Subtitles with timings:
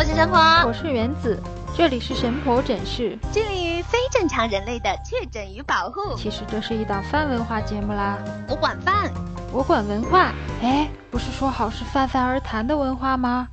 [0.00, 1.38] 我是神婆，我是原子，
[1.76, 6.16] 这里是神婆诊室，致力于非正常人类的确诊与保护。
[6.16, 8.18] 其实这是一档泛文化节目啦。
[8.48, 9.12] 我管饭，
[9.52, 10.32] 我管文化。
[10.62, 13.48] 哎，不是说好是泛泛而谈的文化吗？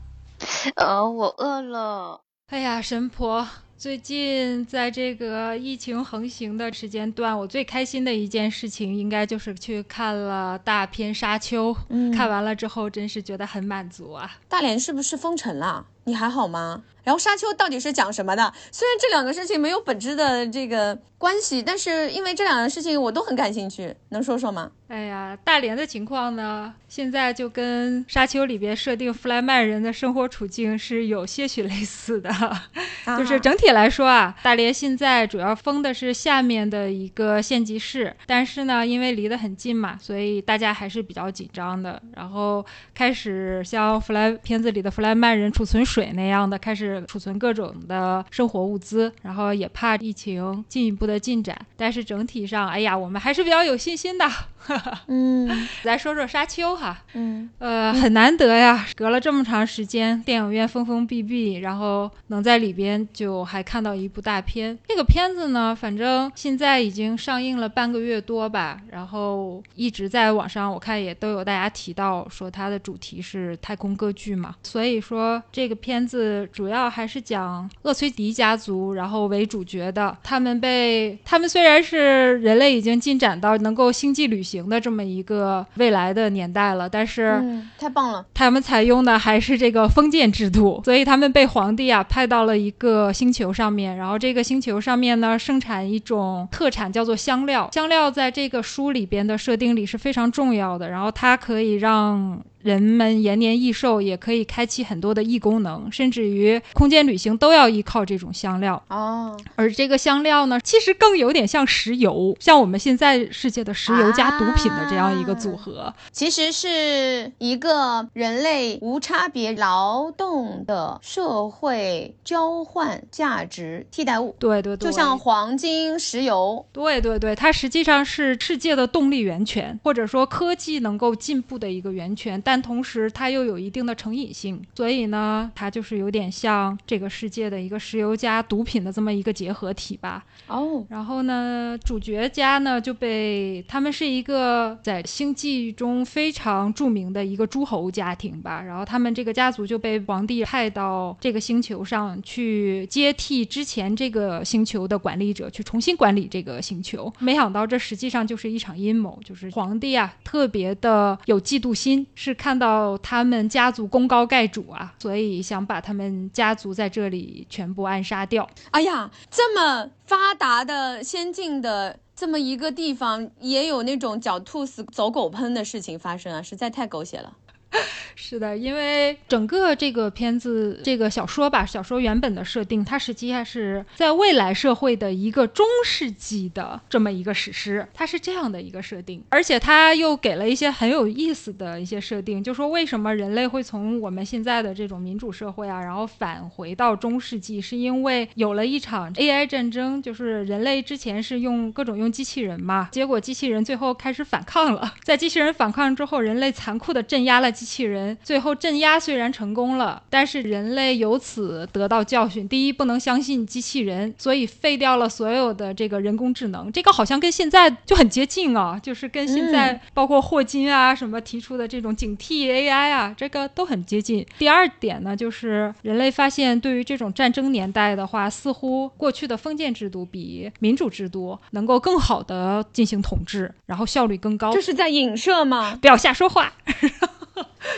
[0.75, 2.21] 呃，我饿了。
[2.47, 3.45] 哎呀，神婆。
[3.75, 11.73] 最近在这个疫情横行的时间段，我最开心的一件事情，应该就是去看了大片《沙丘》。
[11.89, 14.31] 嗯，看完了之后，真是觉得很满足啊！
[14.47, 15.85] 大连是不是封城了？
[16.08, 16.84] 你还好吗？
[17.03, 18.53] 然后《沙丘》到底是讲什么的？
[18.71, 24.71] 虽然这两个事情没有本质的这个关系，但是因为这两个事情我都很感兴趣，能说说吗？
[24.89, 32.30] 哎呀，大连的情况呢，现在就跟《沙丘》里边设定弗莱曼人的生活处境是有些许类似的，
[33.17, 42.02] 就是整体来说啊，大连现在主要封的是下面的一个县级市，但是呢，因为离得很近嘛，所以大家还是比较紧张的。
[42.16, 51.58] 然后开始像弗莱片子里的弗莱曼人储存水那样的，开始储存各种的生活物资，然后也怕疫情进一步的进展。
[51.75, 54.25] 但是整体上，哎呀，我们还是比较有信心的。
[55.07, 64.77] 嗯，来说说《沙丘》哈，嗯，呃，很难得呀，隔了这么长时间，电影院封封闭闭，然后能在里边就还看到一部大片。
[64.85, 84.57] 这个片子呢，反正现在已经上映了半个月多吧，然后一直在网上我看也都有大家提到说它的主题是太空歌剧嘛，所以说这个片子主要还是讲厄崔迪家族，然后为主角的，他们被他们虽然是人类已经进展到能够星际旅行。
[84.67, 87.41] 的这么一个未来的年代了，但是
[87.77, 102.41] 太棒了，他们采用的还是这个封建制度，所以他们被皇帝啊派到了一个星球上面，然后这个星球上面呢生产一种特产叫做香料，香料在这个书里边的设定里是非常重要的，然后它可以让。
[102.61, 109.38] 人们延年益寿，也可以开启很多的异功能，甚至于空间旅行都要依靠这种香料哦。
[109.55, 124.35] 而这个香料呢，其实更有点像石油，像我们现在世界的石油加毒品的这样一个组合，其实是一个人类无差别劳动的社会交换价值替代物。
[124.39, 126.66] 对对对，就像黄金、石油。
[126.74, 132.56] 对对对，它实际上是世界的动力源泉，或者说科技能够进步的一个源泉，但。
[132.62, 140.25] 同时，它又有一定的成瘾性，所以呢，它就是有点像这个世界的一个石油加毒品的这么一个结合体吧。
[140.47, 157.12] 哦，然后呢，主角家呢就被他们是一个在星际中非常著名的一个诸侯家庭吧，然后他们这个家族就被皇帝派到这个星球上去接替之前这个星球的管理者，去重新管理这个星球。
[157.19, 162.58] 没想到这实际上就是一场阴谋，就是皇帝啊特别的有嫉妒心，是看。
[162.58, 168.50] 到他们家族功高盖主啊，所以想把他们家族在这里全部暗杀掉。
[168.72, 177.31] 哎呀，这么发达的、先进的这么一个地方，也有那种狡兔死走狗烹的事情发生啊，实在太狗血了。
[178.15, 208.17] 是的，因为整个这个片子，这个小说吧，小说原本的设定，它实际上是在未来社会的一个中世纪的这么一个史诗，它是这样的一个设定，而且它又给了一些很有意思的一些设定，就说为什么人类会从我们现在的这种民主社会啊，然后返回到中世纪，是因为有了一场 AI 战争，就是人类之前是用各种用机器人嘛，结果机器人最后开始反抗了，在机器人反抗之后，人类残酷的镇压了机器人。
[208.23, 216.72] 最后镇压虽然成功了，但是人类由此得到教训：第一，不能相信机器人，所以废掉了所有的这个人工智能。
[216.72, 224.25] 这个好像跟现在就很接近啊，就是跟现在包括霍金啊什么提出的这种警惕 AI 啊，这个都很接近。
[224.38, 234.53] 第二点呢，就是人类发现对于这种战争年代的话，似乎过去的封建制度比民主制度能够更好的进行统治，然后效率更高。
[234.53, 235.77] 这是在影射吗？
[235.81, 236.53] 不要瞎说话。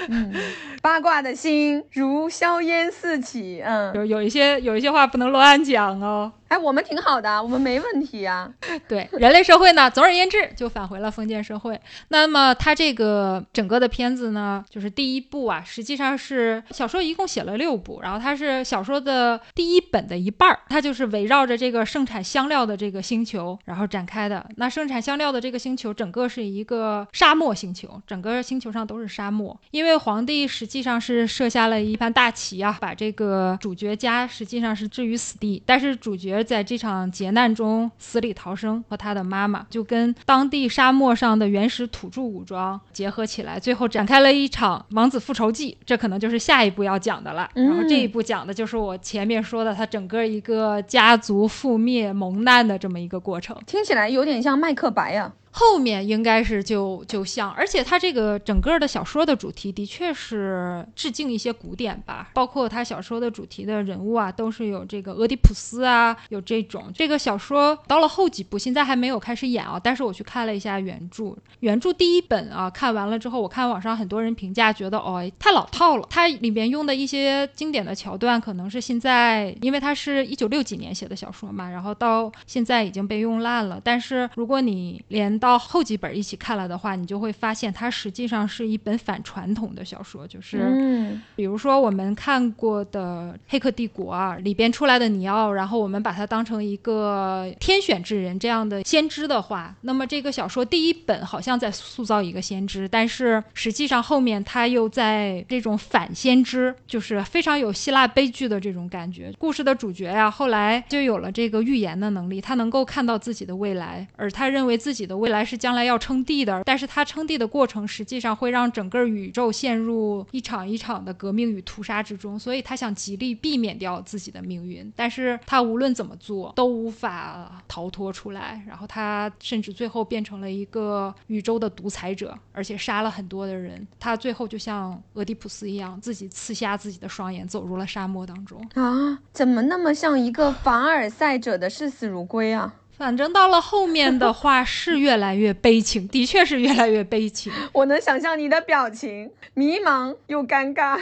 [0.07, 0.33] 嗯，
[0.81, 3.61] 八卦的心如硝烟四起。
[3.65, 6.31] 嗯，有有一些有一些话不能乱讲哦。
[6.49, 8.51] 哎，我们挺好的，我们没问题呀。
[8.87, 11.79] 对，人类社会呢，总而言之就返回了封建社会。
[12.07, 24.43] 那么它这个整个的片子呢，就是第一部啊，实际上是小说一共写了六部，然后它是小说的第一本的一半儿，它就是围绕着这个盛产香料的这个星球然后展开的。
[24.57, 29.55] 那盛产香料的这个星球，整个是一个沙漠星球，整个星球上都是沙漠。
[29.69, 36.38] 因为皇帝实际上是设下了一盘大棋啊，把这个主角家实际上是置于死地，但是主角。
[36.43, 45.77] 角在这场劫难中死里逃生，和他的妈妈就跟当地沙漠上的原始土著武装结合起来，最后展开了一场王子复仇记。
[45.85, 47.49] 这可能就是下一步要讲的了。
[47.53, 55.31] 然后这一步讲的就是我前面说的他整个一个家族覆灭、蒙难的这么一个过程，听起来有点像麦克白呀。
[55.51, 66.91] 后面应该是就就像，而且他这个整个的小说的主题的确是致敬一些古典吧，包括他小说的主题的人物啊，都是有这个俄狄浦斯啊，有这种。
[66.93, 83.81] 这个小说到了后几部，现在还没有开始演啊，但是我去看了一下原著，原著第一本啊，看完了之后，我看网上很多人评价觉得哦太老套了，它里边用的一些经典的桥段，可能是现在因为它是一九六几年写的小说嘛，然后到现在已经被用烂了。
[83.83, 109.33] 但是如果你连到后几本一起看了的话，你就会发现它实际上是一本反传统的小说，就是，嗯，比如说我们看过的《黑客帝国》啊，里边出来的尼奥，然后我们把它当成一个天选之人这样的先知的话，那么这个小说第一本好像在塑造一个先知，但是实际上后面他又在这种反先知，就是非常有希腊悲剧的这种感觉。
[109.37, 115.69] 故事的主角呀，后来就有了这个预言的能力，他能够看到自己的未来，而他认为自己的未来是将。
[115.69, 139.19] 将来要称帝的，但是他称帝的过程实际上会让整个宇宙陷入一场一场的革命与屠杀之中，所以他想极力避免掉自己的命运，但是他无论怎么做都无法逃脱出来，然后他甚至最后变成了一个宇宙的独裁者，而且杀了很多的人，他最后就像俄狄浦斯一样，自己刺瞎自己的双眼，走入了沙漠当中啊！
[139.31, 142.73] 怎么那么像一个凡尔赛者的视死如归啊？
[142.99, 147.49] 反正到了后面的话 是越来越悲情，的确是越来越悲情。
[147.71, 150.99] 我能想象你的表情，迷茫又尴尬。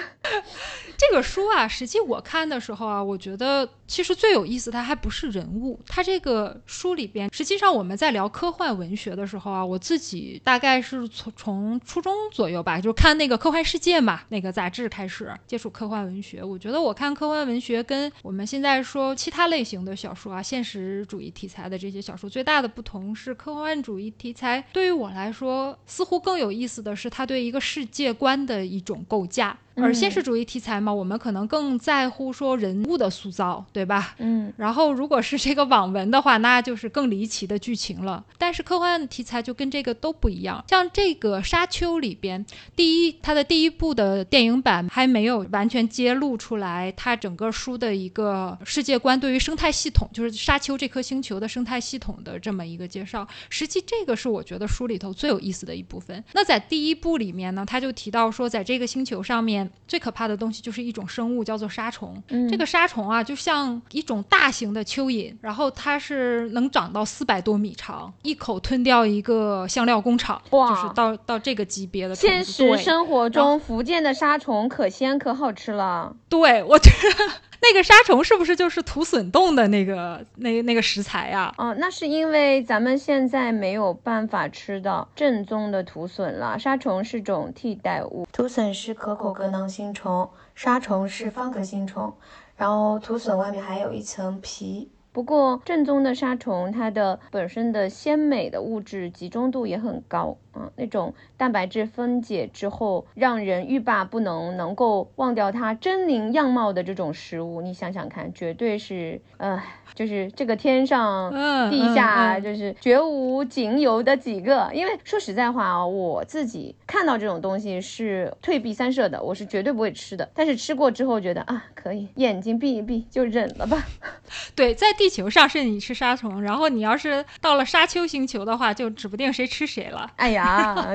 [0.97, 3.69] 这个书啊，实际我看的时候啊，我觉得。
[3.87, 5.79] 其实最有意思，它还不是人物。
[5.87, 16.43] 它这个书里边，实际上我们在聊科幻文学的时候啊，我自己大概是从从初中左右吧，就看那个《科幻世界》嘛，那个杂志开始接触科幻文学。
[16.43, 29.57] 我觉得我看科幻文学跟我们现在说其他类型的小说啊，现实主义题材的这些小说最大的不同是，科幻主义题材对于我来说，似乎更有意思的是它对一个世界观的一种构架。
[29.77, 34.15] 而现实主义题材嘛，我们可能更在乎说人物的塑造，对吧？
[34.17, 34.51] 嗯。
[34.57, 38.23] 然后如果是这个网文的话，那就是更离奇的剧情了。
[38.37, 40.63] 但是科幻题材就跟这个都不一样。
[40.67, 42.43] 像这个《沙丘》里边，
[42.75, 53.27] 第一，它的第一部的电影版还没有完全揭露出来它整个书的一个世界观，对于生态系统，就是沙丘这颗星球的生态系统的这么一个介绍。
[53.49, 56.23] 实际这个是我觉得书里头最有意思的一部分。
[56.33, 59.66] 那在第一部里面呢，他就提到说，在这个星球上面。
[59.87, 62.21] 最可怕的东西就是一种生物，叫做沙虫。
[62.49, 70.41] 这个沙虫啊，就像一种大型的蚯蚓，然后它是能长到四百多米长，一口吞掉一个香料工厂。
[70.51, 72.15] 哇，就是到到这个级别的。
[72.15, 76.15] 现实生活中，福建的沙虫可鲜可好吃了。
[76.29, 77.46] 对，我觉得。
[77.61, 81.53] 那个沙虫是不是就是土笋冻的那个那那个食材呀？
[81.57, 88.27] 哦，那是因为咱们现在没有办法吃到正宗的土笋了，沙虫是种替代物。
[88.31, 92.13] 土笋是可口格囊星虫，沙虫是方格星虫，
[92.55, 94.89] 然后土笋外面还有一层皮。
[95.11, 100.37] 不过正宗的沙虫，它的本身的鲜美的物质集中度也很高。
[100.59, 109.61] 嗯，那种蛋白质分解之后，让人欲罢不能，能够忘掉它狰狞样貌的这种食物，你想想看，绝对是，呃，
[109.93, 111.31] 就是这个天上
[111.69, 114.69] 地下就是绝无仅有的几个。
[114.73, 120.27] 因为说实在话啊，我自己看到这种东西是退避三舍的，我是绝对不会吃的。
[120.33, 123.85] 但是吃过之后觉得啊，可以，眼睛闭一闭就忍了吧。
[124.55, 130.09] 对，在地球上是你吃沙虫，然后你要是到了沙丘星球的话，就指不定谁吃谁了。
[130.15, 130.46] 哎呀。
[130.47, 130.87] 啊，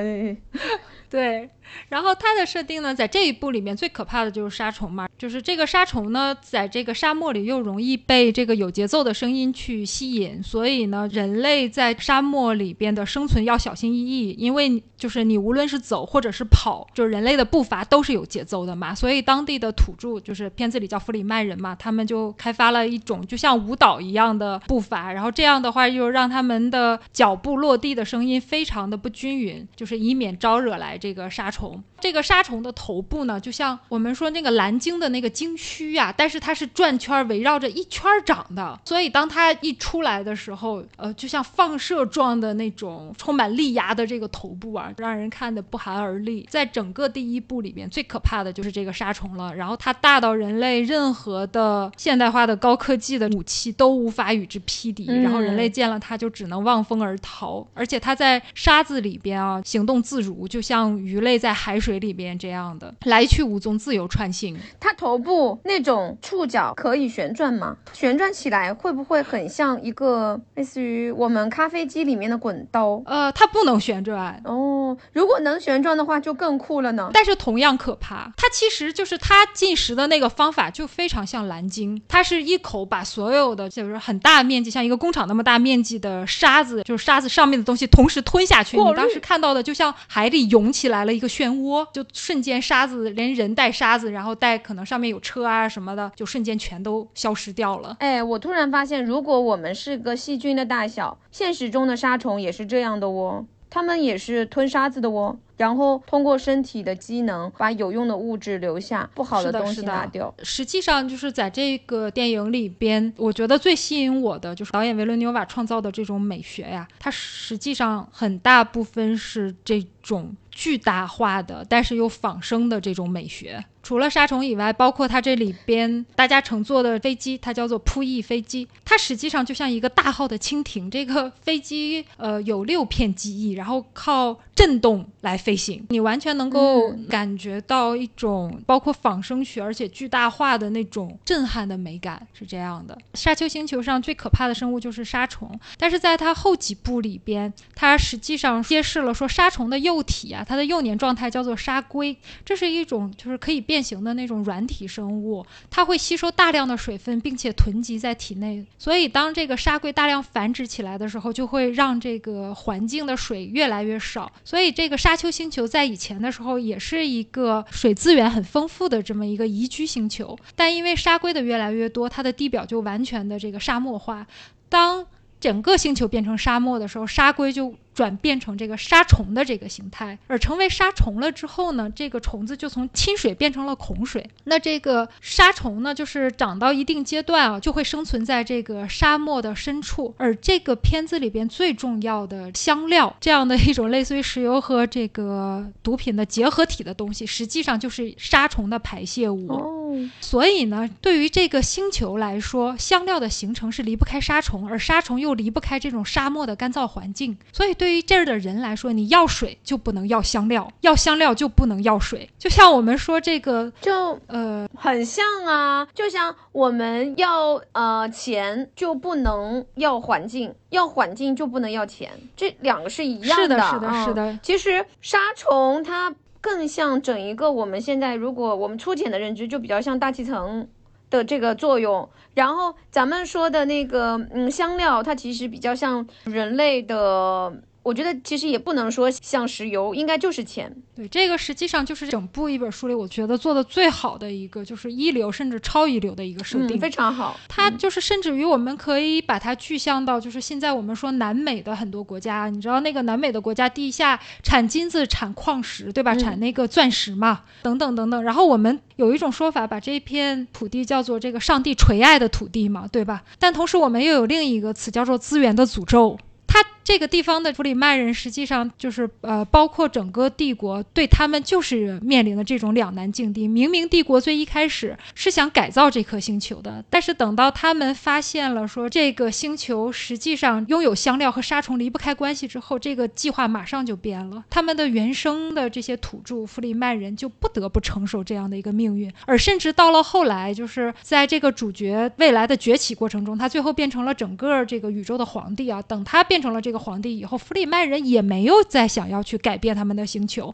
[1.09, 1.49] 对。
[1.89, 31.52] 然后它的设定呢，在这一部里面最可怕的就是沙虫嘛，就是这个沙虫呢，在这个沙漠里又容易被这个有节奏的声音去吸引，所以呢，人类在沙漠里边的生存要小心翼翼，因为就是你无论是走或者是跑，就是人类的步伐都是有节奏的嘛，所以当地的土著就是片子里叫弗里曼人嘛，他们就开发了一种就像舞蹈一样的步伐，然后这样的话又让他们的脚步落地的声音非常的不均匀，就是以免招惹来这个沙。
[31.53, 31.81] 虫。
[32.01, 46.45] 这个沙虫的头部呢，就像我们说那个蓝鲸的那个鲸须呀，但是它是转圈围绕着一圈长的，所以当它一出来的时候，呃，就像放射状的那种充满力压的这个头部啊，让人看的不寒而栗。
[46.49, 49.55] 在整个第一部里面，最可怕的就是这个沙虫了。
[49.55, 57.65] 然后它大到人类任何的现代化的高科技的武器都无法与之匹敌，然后人类见了它就只能望风而逃。
[57.73, 61.93] 而且它在沙子里边啊，行动自如，就像鱼类在海水。
[62.03, 64.59] 里边这样的来去无踪，自由穿行。
[64.77, 67.77] 它头部那种触角可以旋转吗？
[67.93, 73.01] 旋转起来会不会很像一个类似于我们咖啡机里面的滚刀？
[73.05, 74.97] 呃，它不能旋转哦。
[75.13, 77.09] 如果能旋转的话，就更酷了呢。
[77.13, 78.33] 但是同样可怕。
[78.35, 88.77] 它其实就是它进食的那个方法就非常像蓝鲸，它是一口把所有的就是很大面积，像一个工厂那么大面积的沙子，就是沙子上面的东西同时吞下去。
[88.77, 91.87] 你当时看到的就像海里涌起来了一个漩涡。
[91.91, 97.97] 就瞬间沙子连人带沙子，然后带可能上面有车啊什么的，就瞬间全都消失掉了。
[97.99, 105.37] 哎，我突然发现，如果我们是个细菌的大小，现实中的沙虫也是这样的哦，它们也是吞沙子的哦。
[105.57, 110.33] 然后通过身体的机能把有用的物质留下，不好的东西拿掉。
[110.43, 123.63] 实际上就是在这个电影里边，我觉得最吸引我的就是导演维伦纽瓦创造的这种美学呀，它实际上很大部分是这种巨大化的，但是又仿生的这种美学。
[123.81, 130.89] 除了杀虫以外，包括它这里边大家乘坐的飞机，它叫做扑翼飞机，它实际上就像一个大号的蜻蜓。
[130.89, 142.97] 这个飞机呃有六片机翼，然后靠震动来飞行，你完全能够感觉到一种包括仿生学而且巨大化的那种震撼的美感，是这样的。
[143.13, 153.83] 沙丘星球上最可怕的生物就是沙虫，但是在它后几部里边，它实际上揭示了说沙虫的幼体啊，它的幼年状态叫做沙龟，这是一种就是可以变。
[153.83, 158.65] 形的那种软体生物，它会吸收大量的水分，并且囤积在体内。
[158.77, 164.31] 所以，当这个沙龟大量繁殖起来的时候，就会让这个环境的水越来越少。
[164.45, 170.37] 所以，这个沙丘星球在以前的时候也是一个水资源很丰富的这么一个宜居星球。
[170.55, 174.27] 但因为沙龟的越来越多，它的地表就完全的这个沙漠化。
[174.67, 175.05] 当
[175.43, 177.75] 整个星球变成沙漠的时候，沙龟就。
[177.93, 184.27] 转变成这个沙虫的这个形态，而成为沙虫了之后呢，这个虫子就从亲水变成了孔水。
[184.45, 190.11] 那这个沙虫呢，就是长到一定阶段啊，就会生存在这个沙漠的深处。
[190.17, 199.47] 而这个片子里边最重要的香料，这样的一种类似于石油和这个毒品的结合体的东西，实际上就是沙虫的排泄物。
[199.93, 200.09] 哦。
[200.21, 207.37] 所以呢，对于这个星球来说，香料的形成是离不开沙虫，而沙虫又离不开这种沙漠的干燥环境。
[207.51, 207.73] 所以。
[207.73, 212.29] 对于这儿的人来说，你要水就不能要香料，要香料就不能要水。
[212.37, 223.43] 就像我们说这个，就呃很像啊，就像我们要呃钱就不能要环境，要环境就不能要钱，这两个是一样的。
[223.43, 224.39] 是的，是的，是的。
[224.43, 230.67] 其实沙虫它更像整一个我们现在，如果我们粗浅的认知，就比较像大气层
[231.09, 232.09] 的这个作用。
[232.33, 237.53] 然后咱们说的那个嗯香料，它其实比较像人类的。
[237.83, 240.73] 我觉得其实也不能说像石油，应该就是钱。
[240.95, 247.37] 对，这个实际上就是整部一本书里，我觉得做的最好的一个，就是一流甚至超一流的一个设定，非常好。
[247.49, 256.15] 它就是甚至于我们可以把它具象到，就是现在我们说南美的很多国家，你知道那个南美的国家地下产金子、产矿石，对吧？
[256.15, 258.23] 产那个钻石嘛，等等等等。
[258.23, 263.23] 然后我们有一种说法，把这片土地叫做这个上帝垂爱的土地嘛，对吧？
[263.39, 266.17] 但同时我们又有另一个词叫做资源的诅咒。
[266.45, 273.47] 它这个地方的弗里曼人，实际上就是呃，包括整个帝国，对他们就是面临的这种两难境地。
[273.47, 284.43] 明明帝国最一开始是想改造这颗星球的，但是等到他们发现了说这个星球实际上拥有香料和杀虫离不开关系之后，这个计划马上就变了。
[284.49, 295.81] 他们的原生的这些土著弗里曼人就不得不承受这样的一个命运，而甚至到了后来，就是在这个主角未来的崛起过程中，他最后变成了整个这个宇宙的皇帝啊。
[295.81, 300.53] 等他变成了这个皇帝以后，弗里曼人也没有再想要去改变他们的星球，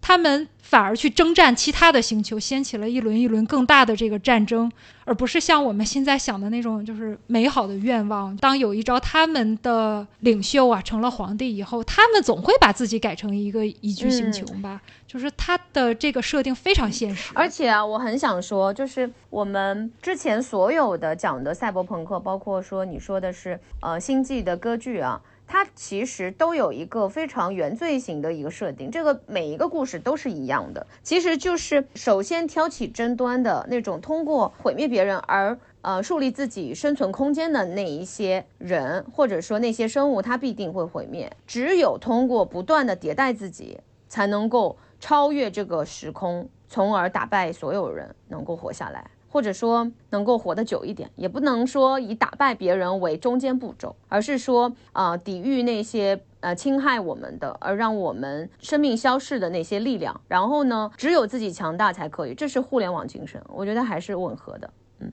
[0.00, 4.72] 他们反而去征战其他的星球，掀起了一轮一轮更大的这个战争，
[5.04, 8.34] 而不是像我们现在想的那种就是美好的愿望。
[8.38, 14.80] 当有一朝他们的领袖啊成了皇帝以后，他们总会把自己改成一个宜居星球吧？
[15.06, 17.30] 就是他的这个设定非常现实。
[17.34, 25.20] 而且啊，我很想说，就是我们之前所有的讲的赛博朋克，包括说你说的是呃星际的歌剧啊。
[25.52, 41.30] 它其实都有一个非常原罪型的一个设定，这个每一个故事都是一样的，其实就是首先挑起争端的那种，通过毁灭别人而呃树立自己生存空间的那一些人，或者说那些生物，它必定会毁灭。
[41.46, 43.78] 只有通过不断的迭代自己，
[44.08, 49.10] 才能够超越这个时空，从而打败所有人，能够活下来。
[49.32, 60.20] 或者说能够活得久一点，也不能说以打败别人为中间步骤，而是说啊，抵御那些呃侵害我们的，而让我们生命消逝的那些力量。
[60.28, 64.68] 然后呢，只有自己强大才可以，这是互联网精神，我觉得还是吻合的。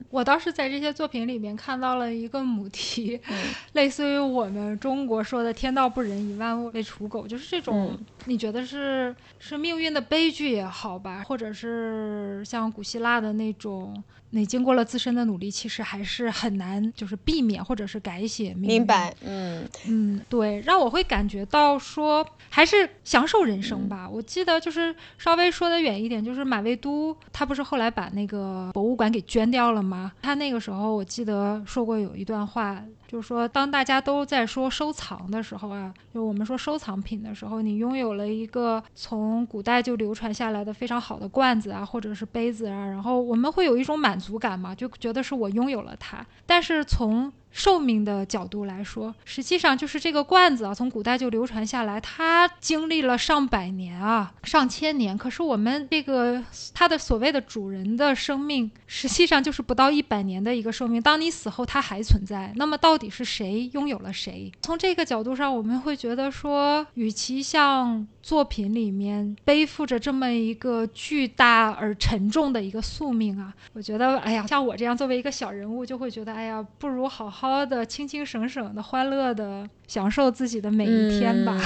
[0.08, 3.20] 我倒是在这些作品里面看到了一个母题，
[3.72, 14.02] 类似于我们中国说的“天道不仁，以万物为刍狗”，就是这种，你觉得是是命运的悲剧也好吧，或者是像古希腊的那种。
[14.32, 18.68] 你经过了自身的努力，其实还是很难，就是避免或者是改写命运。
[18.68, 24.08] 明白，嗯嗯，对，让我会感觉到说，还是享受人生吧。
[24.08, 30.12] 我记得就是稍微说的远一点，就是马未都，他不是后来把那个博物馆给捐掉了吗？
[30.22, 32.80] 他那个时候我记得说过有一段话。
[33.10, 46.24] 就是说，当大家都在说收藏的时候啊，就我们说收藏品的时候，你拥有了一个从古代就流传下来的非常好的罐子啊，或者是杯子啊，然后我们会有一种满足感嘛，就觉得是我拥有了它。
[46.46, 55.16] 但是从寿命的角度来说，实际上就是这个罐子啊，从古代就流传下来，它经历了上百年啊，上千年。
[55.18, 56.42] 可是我们这个
[56.72, 61.02] 它的所谓的主人的生命，实际上就是不到一百年的一个寿命。
[61.02, 62.52] 当你死后，它还存在。
[62.56, 64.50] 那么到底是谁拥有了谁？
[64.62, 77.64] 从这个角度上，我们会觉得说，与其像作品里面背负着这么一个巨大而沉重的一个宿命啊，我觉得，哎呀，像我这样作为一个小人物，就会觉得，哎呀，不如好好。
[77.64, 81.60] 的，清清省省的，欢乐的享受自己的每一天吧。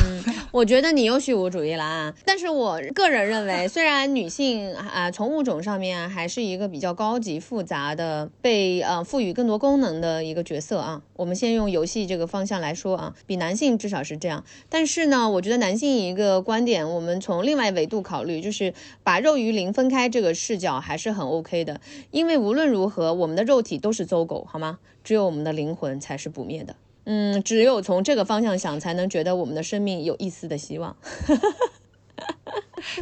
[0.50, 2.14] 我觉得你又虚无主义了啊！
[2.24, 11.02] 但是我个人认为， 虽然女性啊从物种上面还是一个比较高级复杂的，被呃赋予更多功能的一个角色啊。
[11.16, 14.42] 我们先用游戏这个方向来说啊，比男性至少是这样。
[14.70, 21.78] 但是呢，我觉得男性一个观点，我们从另外维度考虑，就是把肉与灵分开这个视角还是很 OK 的。
[22.10, 24.78] 因为无论如何，我们的肉体都是走狗，好吗？
[25.02, 26.74] 只有我们的灵魂才是不灭的，
[27.06, 30.96] 嗯，只有从这个方向想，才能觉得我们的生命有一丝的希望。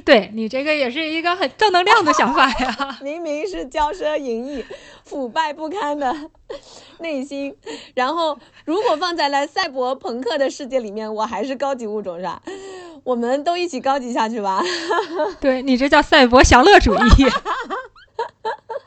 [0.05, 4.65] 对你这个也是一个很正能量的想法呀， 明明是骄奢淫逸、
[5.05, 6.15] 腐败不堪的
[7.01, 7.57] 内心，
[7.95, 12.43] 然后如果放在了赛博朋克的世界里面，我还是高级物种是吧？
[13.05, 14.63] 我们都一起高级下去吧。
[15.41, 17.27] 对你这叫赛博享乐主义。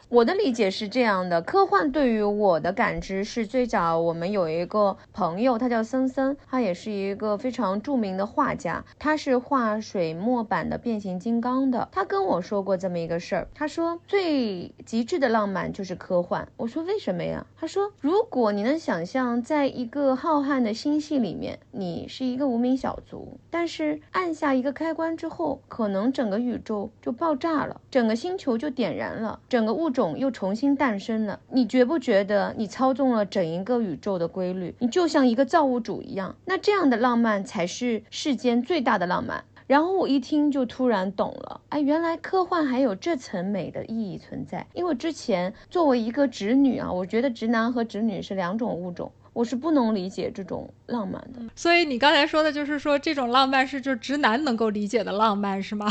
[0.08, 11.89] 我的理解是这样的，科幻对于我的感知是最早我们有一个朋友，他叫森森，他也是一个非常著名的画家，他是画水墨版的变形金刚的。
[11.91, 16.48] 他跟我说过这么一个事儿，他说最极致的浪漫就是科幻。
[16.56, 17.46] 我说为什么呀？
[17.58, 30.20] 他说如果你能想象，在一个浩瀚的星系里面，你是一个无名小卒，但是按下一个开关之后，可能整个宇宙就爆炸了，整个星球就点燃了，整个物种。
[30.20, 34.76] 又重新诞生了，你觉不觉得你操纵了整一个宇宙的规律？
[34.80, 39.44] 你就像一个造物主一样，那这样的浪漫才是世间最大的浪漫。
[39.68, 44.68] 然后我一听就突然懂了，哎，原来科幻还有这层美的意义存在。
[44.74, 49.12] 因为之前作为一个直女啊，我觉得直男和直女是两种物种。
[49.34, 55.88] 我是不能理解这种浪漫的，所以你刚才说的就是说这种浪漫是就直男能够理解的浪漫是吗？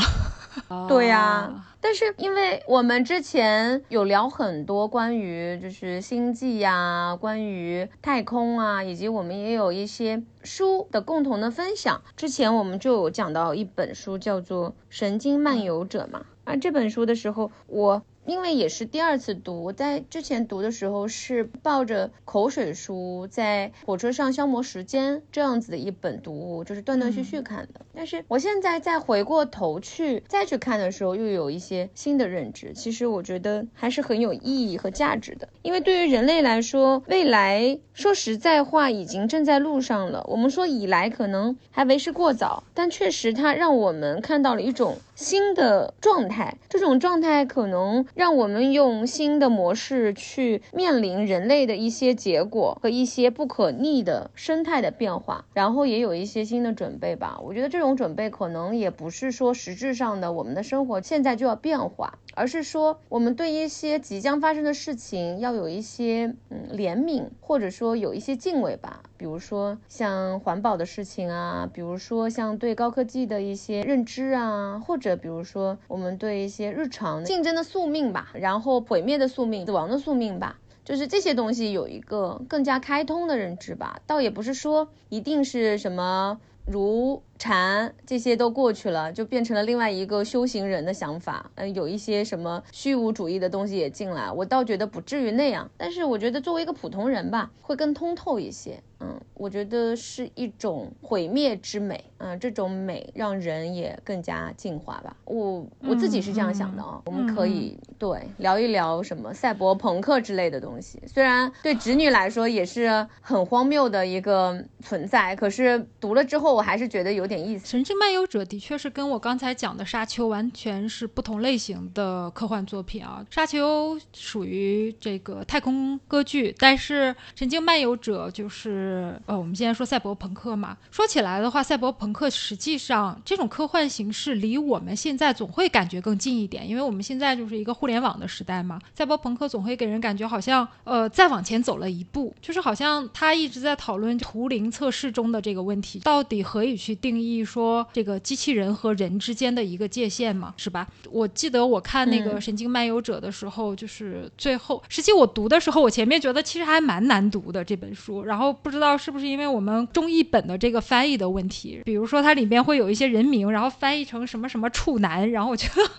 [0.87, 12.01] 对呀，但是因为我们之前有聊很多关于就是星际呀、关于太空啊，以及我们也有一些书的共同的分享。
[12.15, 18.01] 之前我们就有讲到一本书叫做《神经漫游者》嘛，啊，这本书的时候我。
[18.25, 27.81] 因为也是第二次读，我在之前读的时候是抱着口水书，在火车上消磨时间这样子的一本读物，就是断断续续看的。
[27.93, 32.73] 但是我现在再回过头去再去看的时候，又有一些新的认知。
[32.73, 40.25] 其实我觉得还是很有意义和价值的，因为对于人类来说，未来说实在话已经正在路上了。
[40.27, 44.97] 我们说以来可能还为时过早，但确实它让我们看到了一种。
[45.15, 57.37] 新的状态，这种状态可能让我们用新的模式去面临人类的一些结果和一些不可逆的生态的变化，然后也有一些新的准备吧。
[57.43, 69.03] 我觉得这种准备可能也不是说实质上的，我们的生活现在就要变化，而是说我们对一些即将发生的事情要有一些嗯怜悯，或者说有一些敬畏吧。
[69.17, 84.01] 比如说像环保的事情啊，比如说像对高科技的一些认知啊，或者比如说我们对一些日常竞争的宿命吧，然后毁灭的宿命、死亡的宿命吧，就是这些东西有一个更加开通的认知吧。
[84.05, 87.21] 倒也不是说一定是什么如。
[87.37, 91.51] 禅这些都过去了，就变成了另外一个修行人的想法。
[91.55, 95.69] 嗯，有一些什么虚无主义的东西也进来，我倒觉得不至于那样。
[95.75, 98.81] 但是我觉得作为一个普通人吧，会更通透一些。
[99.01, 102.01] 嗯，我觉得是一种毁灭之美。
[102.17, 105.17] 嗯，这种美让人也更加进化吧。
[105.25, 107.01] 我我自己是这样想的啊。
[107.05, 111.03] 我们可以对聊一聊什么赛博朋克之类的东西。
[111.05, 117.24] 虽然对侄女来说也是很荒谬的一个存在，可是读了之后，我还是觉得有。
[117.25, 130.77] 有点意思，《神经漫游者》的确是跟我刚才讲的《沙丘》完全是不同类型的科幻作品啊，《沙丘》属于这个太空歌剧，但是《神经漫游者》就是呃，我们现在说赛博朋克嘛。
[130.91, 138.79] 说起来的话，赛博朋克实际上这种科幻形式离我们现在总会感觉更近一点，因为我们现在就是一个互联网的时代嘛。
[138.93, 147.14] 赛博朋克总会给人感觉好像呃再往前走了一步，就是好像他一直在讨论图灵测试中的这个问题，到底何以去定。
[147.15, 150.87] 定义说这个机器人和人之间的一个界限嘛，是吧？
[151.09, 165.89] 我记得我看那个《神经漫游者》的时候，就是最后，实际我读的时候，我前面觉得其实还蛮难读的这本书，然后不知道是不是因为我们中译本的这个翻译的问题，比如说它里面会有一些人名，然后翻译成什么什么处男，然后我觉得。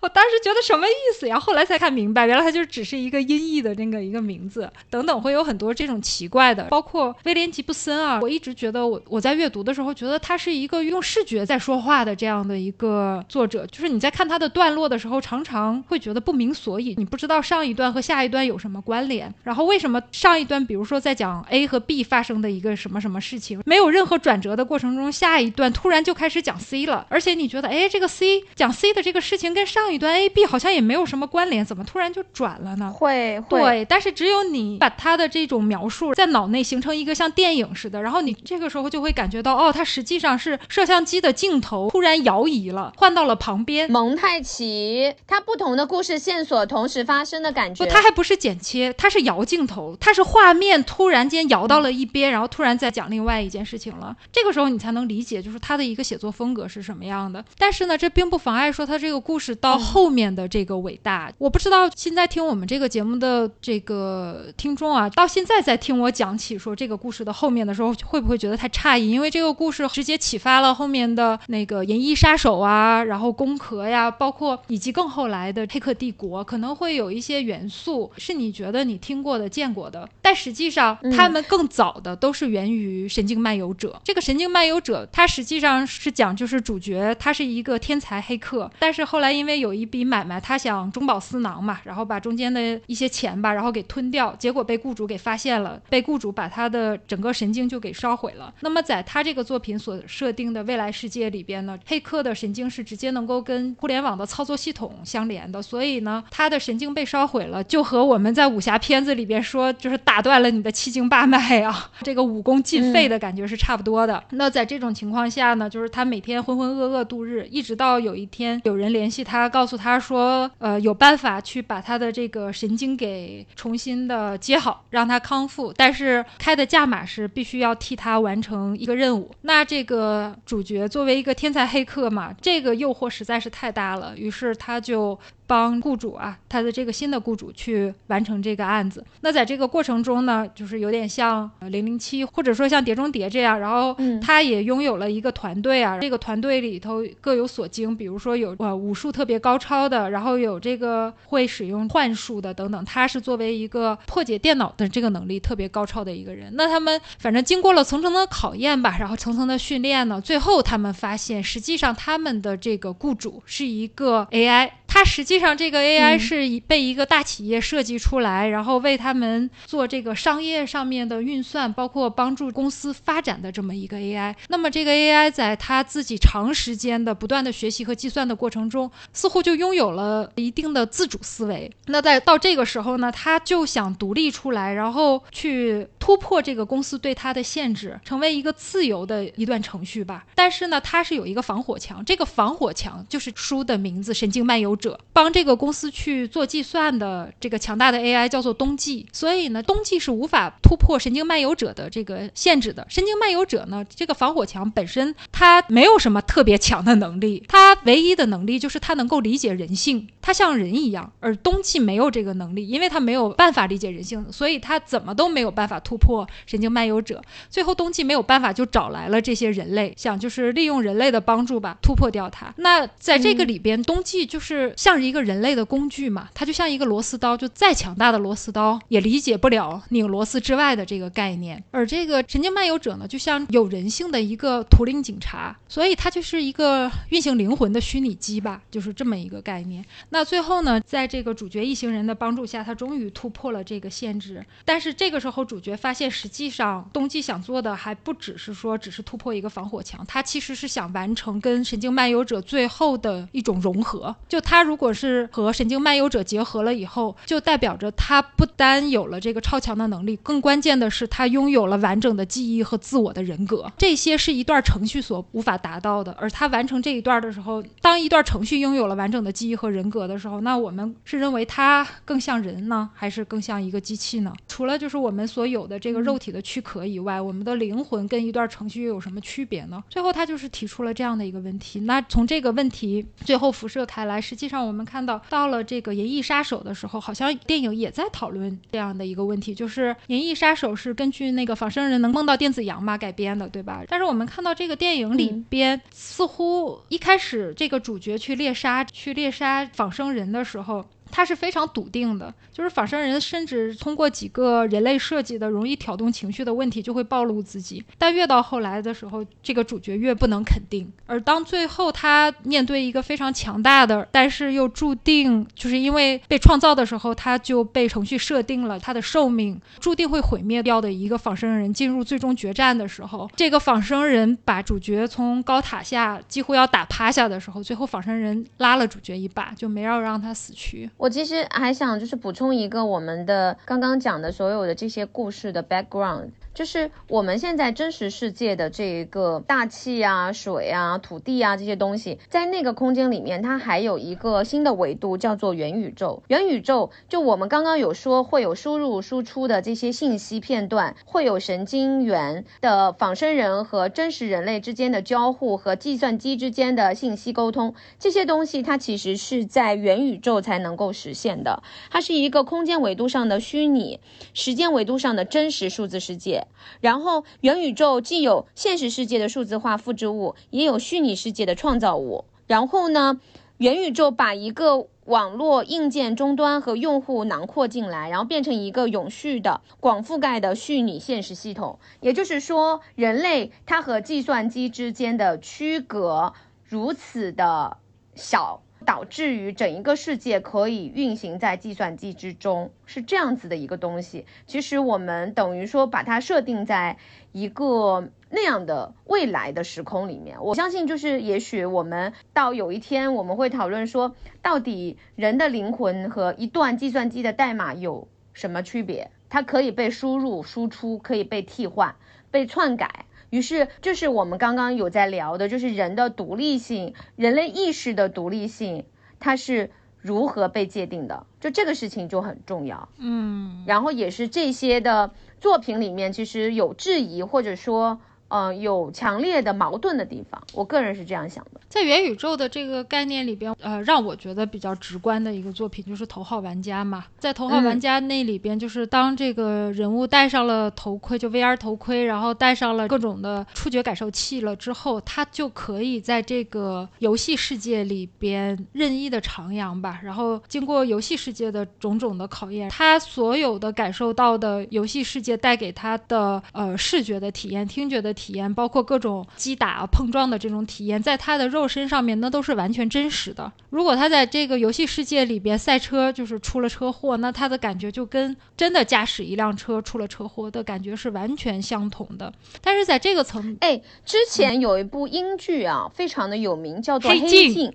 [0.00, 1.38] 我当时觉得什么意思呀？
[1.38, 4.70] 后来才看明白，原来它就只是一个音译的那个一个名字。
[4.90, 8.20] 等等，会有很多这种奇怪的，包括威廉吉布森啊。
[8.22, 13.66] 我一直觉得，我我在阅读的时候，觉得他是一个用视觉在说话的这样的一个作者。
[13.66, 19.32] 就是你在看他的段落的时候，常常会觉得不明所以，你不知道上一段和下一段有什么关联。
[19.42, 32.92] 然后为什么上一段，比如说在讲 A 和 B 发生的一个什么什么事情，没有任何转折的过程中，下一段突然就开始讲 C 了，而且你觉得，哎，这个 C 讲 C 的这个事情跟上一段 A B 好像也没有什么关联，怎么突然就转了呢？
[32.92, 43.90] 会，对，但是只有你把他的这种描述在脑内形成一个像电影似的，然后你这个时候就会感觉到，哦，它实际上是摄像机的镜头突然摇移了，换到了旁边。
[43.90, 47.84] 蒙太奇，它不同的故事线索同时发生的感觉。
[47.84, 54.16] 不，它还不是剪切，它是摇镜头，它是画面突然间摇到了一边，然后突然再讲另外一件事情了。
[54.32, 57.44] 这个时候你才能理解，就是他的一个写作风格是什么样的。
[57.58, 59.82] 但是呢，这并不妨碍说他这个故事到。
[59.82, 69.10] 后面的这个伟大，我不知道现在听我们这个节目的这个听众啊，到现在在听我讲起说这个故事的后面的时候，会不会觉得太诧异？
[69.10, 83.90] 因为这个故事直接启发了后面的那个《银翼杀手》啊，然后《攻壳》呀，包括以及更后来的《黑客帝国》，可能会有一些元素是你觉得你听过的、见过的，但实际上他们更早的都是源于《神经漫游者》。
[84.04, 98.54] 这个《神经漫游者》它实际上是讲就是主角他是一个天才黑客，但是后来因为有一一笔买卖，他想中饱私囊嘛，然后把中间的一些钱吧，然后给吞掉，结果被雇主给发现了，被雇主把他的整个神经就给烧毁了。
[98.60, 114.22] 那么在他这个作品所设定的未来世界里边呢，黑客的神经是直接能够跟互联网的操作系统相连的，所以呢，他的神经被烧毁了，就和我们在武侠片子里边说就是打断了你的七经八脉啊， 这个武功尽废的感觉是差不多的。
[114.30, 119.72] 那在这种情况下呢，就是他每天浑浑噩噩度日，一直到有一天有人联系他，他告诉。
[119.76, 125.72] 他说：“呃，有办法去把他的这个神经给重新的接好，让他康复。
[125.76, 129.30] 但是开的价码是必须要替他完成一个任务。
[129.42, 135.18] 那这个主角作为一个天才黑客嘛，这个诱惑实在是太大了，于是他就。”
[135.52, 139.04] 帮雇主啊，他的这个新的雇主去完成这个案子。
[139.20, 143.60] 那在这个过程中呢，就是有点像零零七，或者说像碟中谍这样。
[143.60, 152.82] 然后他也拥有了一个团队啊，这个团队里头各有所精，比如说有呃武术特别高超的，然后有这个会使用幻术的等等。
[152.86, 156.50] 他是作为一个破解电脑的这个能力特别高超的一个人。
[156.56, 164.70] 那他们反正经过了层层的考验吧，然后层层的训练呢，最后他们发现，实际上他们的这个雇主是一个 AI。
[164.94, 174.34] 它实际上这个 AI 是被一个大企业设计出来，然后为他们做这个商业上面的运算，包括帮助公司发展的这么一个 AI。
[174.48, 181.72] 那么这个 AI 在它自己长时间的不断的学习和计算的过程中，似乎就拥有了一定的自主思维。
[181.86, 185.88] 那在到这个时候呢，他就想独立出来，然后去。
[186.02, 190.24] 突破这个公司对它的限制，成为一个自由的一段程序吧。
[190.34, 199.06] 但是呢，它是有一个防火墙，这个防火墙就是书的名字《神经漫游者》，帮这个公司去做计算的这个强大的 AI 叫做冬季。
[199.12, 202.84] 所以呢，冬季是无法突破神经漫游者的这个限制的。
[202.90, 211.12] 神经漫游者呢，这个防火墙本身它没有什么特别强的能力，它唯一的能力就是它能够理解人性，它像人一样。
[211.20, 217.22] 而冬季没有这个能力，因为它没有办法理解人性，所以它怎么都没有办法突破神经漫游者。
[217.48, 222.52] 最后，冬季没有办法，就找来了这些人类，想就是利用人类的帮助吧，突破掉它。
[222.56, 231.62] 那在这个里边，冬季就是像是一个人类的工具嘛，它就像一个螺丝刀，就再强大的螺丝刀也理解不了拧螺丝之外的这个概念。
[231.70, 239.84] 而这个神经漫游者呢，就像有人性的一个图灵警察，所以它就是一个运行灵魂的虚拟机吧，就是这么一个概念。
[240.10, 244.44] 那最后呢，在这个主角一行人的帮助下，他终于突破了这个限制。
[244.64, 254.14] 但是这个时候，主角发现，实际上冬季想做的还不只是说只是突破一个防火墙，他其实是想完成跟神经漫游者最后的一种融合。
[254.28, 263.70] 就他如果是和神经漫游者结合了以后，就代表着他不单有了这个超强的能力，更关键的是他拥有了完整的记忆和自我的人格。
[263.76, 266.12] 这些是一段程序所无法达到的。
[266.18, 274.32] 而他完成这一段的时候，当一段程序拥有了完整的记忆和人格的时候，那我们是认为他更像人呢，还是更像一个机器呢？
[274.46, 279.82] 除了就是我们所有的这个肉体的躯壳以外，我们的灵魂跟一段程序又有什么区别呢？
[279.88, 281.80] 最后他就是提出了这样的一个问题。
[281.80, 293.82] 那从这个问题最后辐射开来，实际上我们看到到了这个《银翼杀手》的时候，好像电影也在讨论这样的一个问题，就是《银翼杀手》是根据那个仿生人能梦到电子羊嘛改编的，对吧？
[293.88, 300.84] 但是我们看到这个电影里边，似乎一开始这个主角去猎杀去猎杀仿生人的时候。
[301.12, 310.90] 他是非常笃定的，就是仿生人甚至通过几个人类设计的容易挑动情绪的问题就会暴露自己，但越到后来的时候，这个主角越不能肯定。
[311.06, 330.88] 而当最后他面对一个非常强大的，但是又注定就是因为被创造的时候，他就被程序设定了他的寿命注定会毁灭掉的一个仿生人进入最终决战的时候，这个仿生人把主角从高塔下几乎要打趴下的时候，最后仿生人拉了主角一把，就没要让他死去。
[331.02, 336.28] 我其实还想就是补充一个我们的刚刚讲的所有的这些故事的 background。
[336.54, 346.22] 就是我们现在真实世界的这一个大气啊、水啊、土地啊这些东西，在那个空间里面，它还有一个新的维度，叫做元宇宙。
[346.28, 361.62] 元宇宙就我们刚刚有说会有输入输出的这些信息片段，会有神经元的仿生人和真实人类之间的交互和计算机之间的信息沟通，这些东西它其实是在元宇宙才能够实现的。
[361.90, 364.00] 它是一个空间维度上的虚拟，
[364.34, 366.41] 时间维度上的真实数字世界。
[366.80, 372.24] 然后，元宇宙既有现实世界的数字化复制物，也有虚拟世界的创造物。
[372.46, 373.20] 然后呢，
[373.58, 381.78] 元宇宙把一个网络硬件终端和用户囊括进来，然后变成一个永续的、广覆盖的虚拟现实系统。
[382.00, 386.32] 也就是说，人类它和计算机之间的区隔
[386.64, 387.76] 如此的
[388.14, 388.61] 小。
[388.82, 394.26] 导致于整一个世界可以运行在计算机之中，是这样子的一个东西。
[394.46, 396.98] 其实我们等于说把它设定在
[397.32, 400.42] 一个那样的未来的时空里面。
[400.44, 409.10] 我相信，就是也许我们到有一天我们会讨论说，到底人的灵魂和一段计算机的代码有什么区别？
[409.30, 411.94] 它可以被输入、输出，可以被替换、
[412.30, 413.06] 被篡改。
[413.32, 418.84] 于是，这是我们刚刚有在聊的，就是人的独立性，人类意识的独立性，
[419.18, 419.70] 它是
[420.02, 421.24] 如何被界定的？
[421.40, 422.90] 就这个事情就很重要。
[422.98, 428.00] 嗯，然后也是这些的作品里面，其实有质疑或者说。
[428.34, 431.60] 嗯，有强烈的矛盾的地方，我个人是这样想的。
[431.68, 437.04] 在元宇宙的这个概念里边，呃，让我觉得比较直观的一个作品就是《头号玩家》嘛。
[437.18, 450.00] 在《头号玩家》那里边，就是当这个人物戴上了头盔，就 VR 头盔，然后戴上了各种的触觉感受器了之后，他就可以在这个游戏世界里边任意的徜徉吧。
[450.02, 458.10] 然后经过游戏世界的种种的考验，他所有的感受到的游戏世界带给他的呃视觉的体验、听觉的。
[458.21, 458.21] 体
[458.54, 463.50] 包括各种击打、碰撞的这种体验，在他的肉身上面，那都是完全真实的。
[463.70, 472.32] 如果他在这个游戏世界里边赛车，就是出了车祸，那他的感觉就跟真的驾驶一辆车出了车祸的感觉是完全相同的。
[472.60, 477.70] 但是在这个层，哎，之前有一部英剧啊，非常的有名，叫做《黑镜》，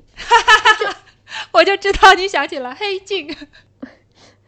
[1.52, 3.28] 我就知道你想起了《黑镜》。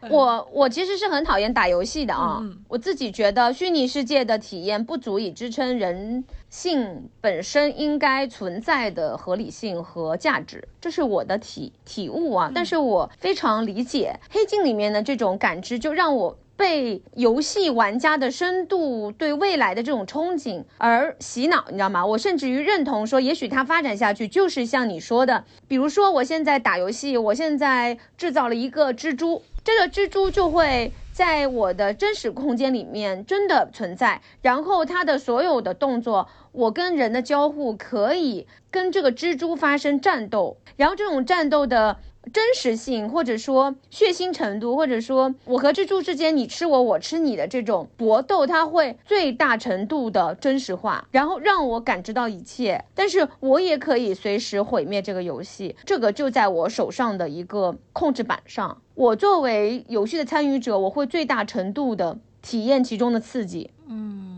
[0.09, 12.51] 我我其实是很讨厌打游戏的啊，我自己觉得虚拟世界的体验不足以支撑人性本身应该存在的合理性和价值，这是我的体体悟啊。
[12.55, 16.37] 但是我非常理解黑镜里面的这种感知，就让我。
[16.59, 22.05] 被游戏玩家的深度对未来的这种憧憬而洗脑，你知道吗？
[22.05, 41.97] 我甚至于认同说，也许它发展下去就是像你说的，比如说我现在打游戏，我现在制造了一个蜘蛛，这个蜘蛛就会在我的真实空间里面真的存在，然后它的所有的动作，我跟人的交互可以跟这个蜘蛛发生战斗，然后这种战斗的。
[42.31, 52.83] 真实性，或者说血腥程度，或者说我和蜘蛛之间你吃我我吃你的这种搏斗，它会最大程度的真实化，然后让我感知到一切。
[52.93, 58.81] 但是我也可以随时毁灭这个游戏，这个就在我手上的一个控制板上。
[58.95, 63.69] 我作为游戏的参与者，我会最大程度的体验其中的刺激。